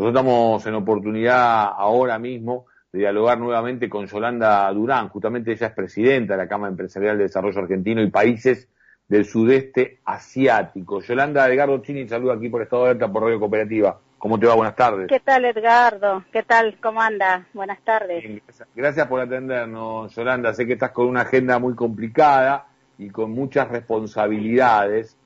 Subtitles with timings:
[0.00, 5.74] Nosotros estamos en oportunidad ahora mismo de dialogar nuevamente con Yolanda Durán, justamente ella es
[5.74, 8.66] presidenta de la Cámara Empresarial de Desarrollo Argentino y Países
[9.06, 11.02] del Sudeste Asiático.
[11.02, 14.00] Yolanda Edgardo Chini, saluda aquí por Estado de Alerta por Radio Cooperativa.
[14.16, 14.54] ¿Cómo te va?
[14.54, 15.06] Buenas tardes.
[15.06, 16.24] ¿Qué tal, Edgardo?
[16.32, 16.78] ¿Qué tal?
[16.80, 17.46] ¿Cómo anda?
[17.52, 18.24] Buenas tardes.
[18.24, 20.54] gracias, gracias por atendernos, Yolanda.
[20.54, 25.18] Sé que estás con una agenda muy complicada y con muchas responsabilidades.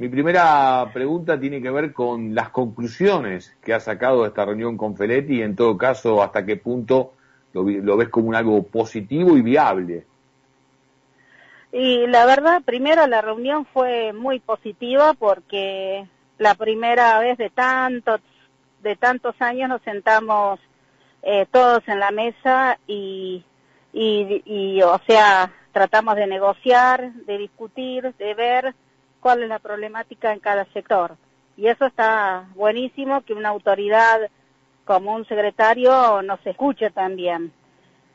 [0.00, 4.96] Mi primera pregunta tiene que ver con las conclusiones que ha sacado esta reunión con
[4.96, 7.12] Feletti y en todo caso hasta qué punto
[7.52, 10.06] lo, ves como un algo positivo y viable.
[11.70, 16.06] Y la verdad, primero la reunión fue muy positiva porque
[16.38, 18.22] la primera vez de tantos,
[18.82, 20.60] de tantos años nos sentamos
[21.22, 23.44] eh, todos en la mesa y,
[23.92, 28.74] y, y, o sea, tratamos de negociar, de discutir, de ver
[29.20, 31.16] cuál es la problemática en cada sector.
[31.56, 34.30] Y eso está buenísimo que una autoridad
[34.84, 37.52] como un secretario nos escuche también.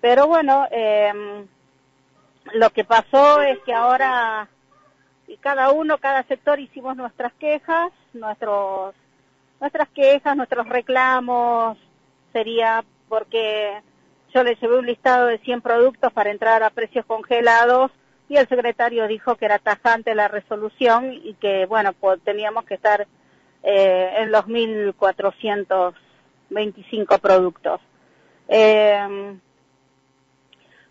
[0.02, 1.46] Pero bueno, eh,
[2.54, 4.50] lo que pasó es que ahora
[5.40, 8.94] cada uno, cada sector hicimos nuestras quejas, nuestros,
[9.60, 11.78] nuestras quejas, nuestros reclamos,
[12.32, 13.82] sería porque
[14.34, 17.92] yo le llevé un listado de 100 productos para entrar a precios congelados
[18.28, 22.74] y el secretario dijo que era tajante la resolución y que, bueno, pues teníamos que
[22.76, 23.08] estar
[23.64, 27.80] eh, en los 1.425 productos.
[28.48, 29.38] Eh,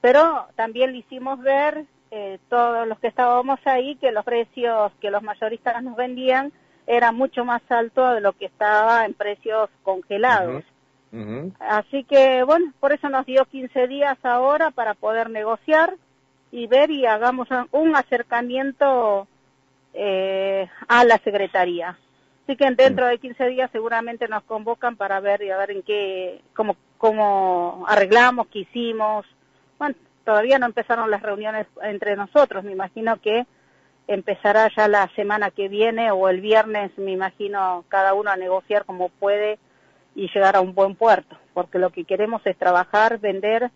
[0.01, 5.11] pero también le hicimos ver, eh, todos los que estábamos ahí, que los precios que
[5.11, 6.53] los mayoristas nos vendían
[6.87, 10.63] eran mucho más altos de lo que estaba en precios congelados.
[11.61, 15.95] Así que, bueno, por eso nos dio 15 días ahora para poder negociar
[16.55, 19.27] y ver y hagamos un acercamiento
[19.93, 21.99] eh, a la Secretaría.
[22.45, 25.83] Así que dentro de 15 días seguramente nos convocan para ver y a ver en
[25.83, 29.27] qué, cómo, cómo arreglamos, qué hicimos.
[29.81, 33.47] Bueno, todavía no empezaron las reuniones entre nosotros, me imagino que
[34.07, 38.85] empezará ya la semana que viene o el viernes, me imagino, cada uno a negociar
[38.85, 39.59] como puede
[40.15, 43.73] y llegar a un buen puerto, porque lo que queremos es trabajar, vender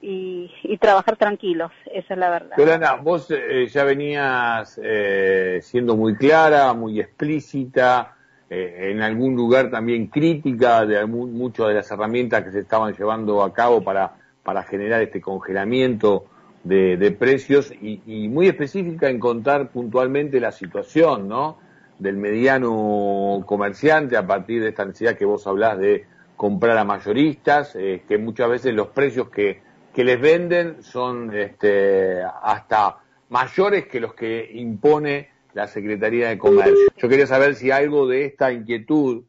[0.00, 2.72] y, trabajar tranquilos, esa es la verdad.
[2.72, 8.14] Ana, vos eh, ya venías eh, siendo muy clara, muy explícita,
[8.48, 13.42] eh, en algún lugar también crítica de muchas de las herramientas que se estaban llevando
[13.42, 16.26] a cabo para, para generar este congelamiento
[16.62, 21.58] de, precios y, y, muy específica en contar puntualmente la situación, ¿no?
[21.98, 26.04] Del mediano comerciante a partir de esta necesidad que vos hablás de
[26.36, 29.67] comprar a mayoristas, que muchas veces los precios que
[29.98, 32.98] que les venden son este, hasta
[33.30, 36.86] mayores que los que impone la Secretaría de Comercio.
[36.96, 39.24] Yo quería saber si algo de esta inquietud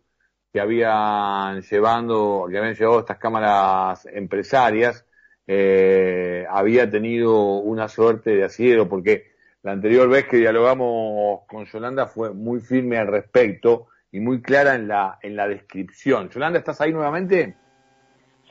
[0.53, 5.07] que habían llevando, que habían llevado estas cámaras empresarias,
[5.47, 9.31] eh, había tenido una suerte de asidero, porque
[9.63, 14.75] la anterior vez que dialogamos con Yolanda fue muy firme al respecto y muy clara
[14.75, 16.29] en la, en la descripción.
[16.29, 17.55] Yolanda, ¿estás ahí nuevamente?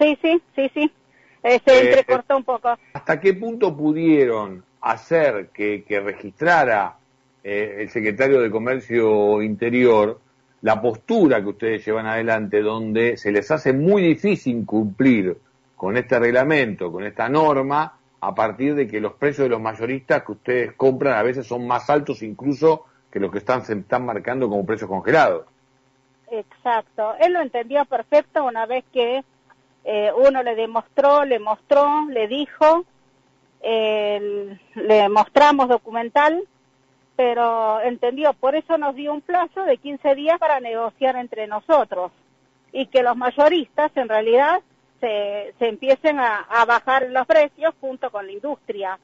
[0.00, 0.92] Sí, sí, sí, sí.
[1.42, 2.76] Eh, se eh, entrecortó un poco.
[2.92, 6.96] ¿Hasta qué punto pudieron hacer que, registrara
[7.42, 10.20] eh, el secretario de Comercio Interior
[10.62, 15.36] la postura que ustedes llevan adelante, donde se les hace muy difícil cumplir
[15.76, 20.24] con este reglamento, con esta norma, a partir de que los precios de los mayoristas
[20.24, 24.04] que ustedes compran a veces son más altos incluso que los que están, se están
[24.04, 25.46] marcando como precios congelados.
[26.30, 27.14] Exacto.
[27.20, 29.24] Él lo entendió perfecto una vez que
[29.90, 32.84] eh, uno le demostró, le mostró, le dijo,
[33.62, 36.46] le mostramos documental,
[37.16, 42.12] pero entendió, por eso nos dio un plazo de 15 días para negociar entre nosotros
[42.70, 44.60] y que los mayoristas en realidad
[45.00, 48.98] se, se empiecen a, a bajar los precios junto con la industria.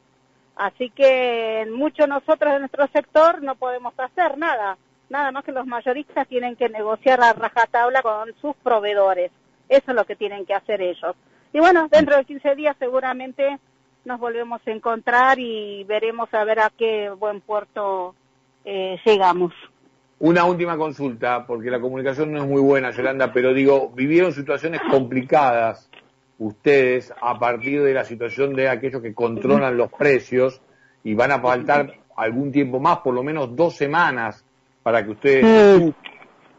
[0.55, 4.77] Así que muchos nosotros de nuestro sector no podemos hacer nada,
[5.09, 9.31] nada más que los mayoristas tienen que negociar a rajatabla con sus proveedores.
[9.69, 11.17] Eso es lo que tienen que hacer ellos.
[11.53, 13.59] Y bueno, dentro de 15 días seguramente
[14.05, 18.15] nos volvemos a encontrar y veremos a ver a qué buen puerto
[18.65, 19.53] eh, llegamos.
[20.19, 24.81] Una última consulta, porque la comunicación no es muy buena, Yolanda, pero digo, vivieron situaciones
[24.91, 25.91] complicadas
[26.39, 30.61] ustedes a partir de la situación de aquellos que controlan los precios
[31.03, 34.45] y van a faltar algún tiempo más, por lo menos dos semanas,
[34.83, 35.95] para que ustedes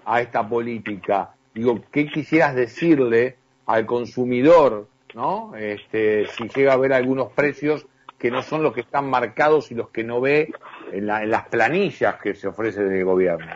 [0.05, 5.55] a esta política digo, ¿qué quisieras decirle al consumidor, ¿no?
[5.55, 7.87] Este, si llega a ver algunos precios
[8.19, 10.51] que no son los que están marcados y los que no ve
[10.91, 13.47] en, las planillas que se ofrece desde el gobierno.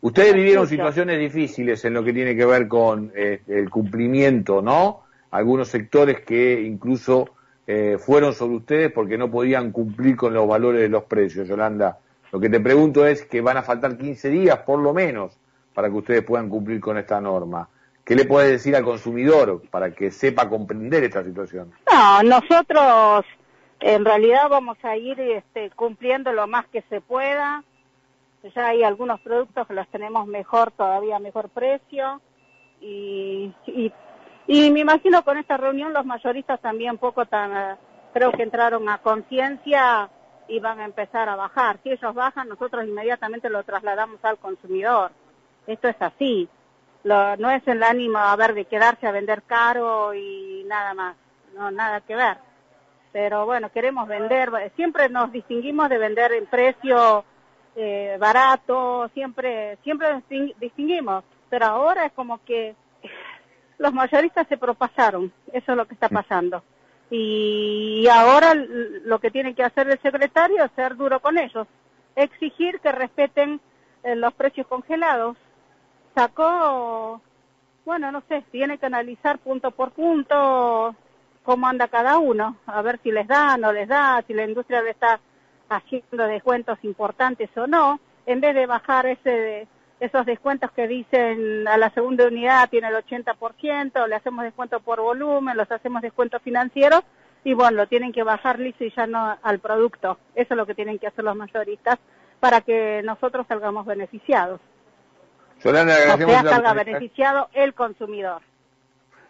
[0.00, 5.02] Ustedes vivieron situaciones difíciles en lo que tiene que ver con eh, el cumplimiento, ¿no?
[5.30, 7.28] Algunos sectores que incluso
[7.66, 11.98] eh, fueron sobre ustedes porque no podían cumplir con los valores de los precios, Yolanda.
[12.32, 15.38] Lo que te pregunto es que van a faltar 15 días, por lo menos,
[15.74, 17.68] para que ustedes puedan cumplir con esta norma.
[18.04, 21.72] ¿Qué le puedes decir al consumidor para que sepa comprender esta situación?
[21.90, 23.24] No, nosotros
[23.78, 27.62] en realidad vamos a ir este, cumpliendo lo más que se pueda
[28.48, 32.20] ya hay algunos productos que los tenemos mejor, todavía mejor precio.
[32.80, 37.76] Y, y, me imagino con esta reunión los mayoristas también poco tan,
[38.14, 40.08] creo que entraron a conciencia
[40.48, 41.78] y van a empezar a bajar.
[41.82, 45.12] Si ellos bajan, nosotros inmediatamente lo trasladamos al consumidor.
[45.66, 46.48] Esto es así.
[47.04, 51.16] Lo, no es el ánimo a ver de quedarse a vender caro y nada más.
[51.54, 52.38] No, nada que ver.
[53.12, 57.24] Pero bueno, queremos vender, siempre nos distinguimos de vender en precio
[57.74, 60.22] eh, barato, siempre, siempre
[60.60, 62.74] distinguimos, pero ahora es como que
[63.78, 66.62] los mayoristas se propasaron, eso es lo que está pasando.
[67.10, 71.66] Y ahora lo que tiene que hacer el secretario es ser duro con ellos,
[72.14, 73.60] exigir que respeten
[74.04, 75.36] eh, los precios congelados.
[76.14, 77.20] Sacó,
[77.84, 80.94] bueno, no sé, tiene que analizar punto por punto
[81.42, 84.82] cómo anda cada uno, a ver si les da, no les da, si la industria
[84.82, 85.20] le está
[85.68, 89.66] haciendo descuentos importantes o no, en vez de bajar ese
[90.00, 95.00] esos descuentos que dicen a la segunda unidad tiene el 80%, le hacemos descuento por
[95.00, 97.02] volumen, los hacemos descuentos financieros
[97.44, 100.18] y bueno, lo tienen que bajar listo y ya no al producto.
[100.34, 101.98] Eso es lo que tienen que hacer los mayoristas
[102.40, 104.60] para que nosotros salgamos beneficiados.
[105.62, 108.42] Yolanda, o sea, salga beneficiado el consumidor.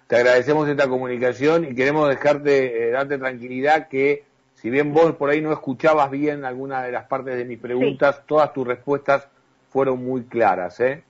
[0.07, 4.25] Te agradecemos esta comunicación y queremos dejarte, eh, darte tranquilidad que
[4.55, 8.23] si bien vos por ahí no escuchabas bien alguna de las partes de mis preguntas,
[8.27, 9.29] todas tus respuestas
[9.71, 11.03] fueron muy claras, ¿eh?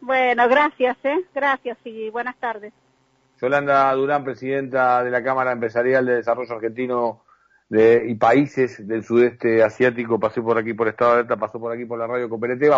[0.00, 1.24] Bueno, gracias, ¿eh?
[1.34, 2.72] Gracias y buenas tardes.
[3.40, 7.22] Yolanda Durán, presidenta de la Cámara Empresarial de Desarrollo Argentino
[7.68, 11.72] de, y Países del Sudeste Asiático, pasó por aquí por Estado de Alerta, pasó por
[11.72, 12.76] aquí por la radio Cooperativa.